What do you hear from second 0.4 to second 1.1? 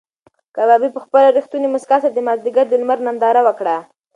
کبابي په